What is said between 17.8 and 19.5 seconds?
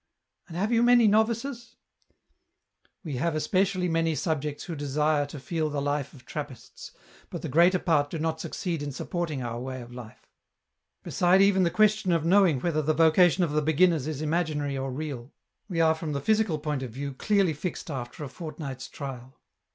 after a fortnight's trial."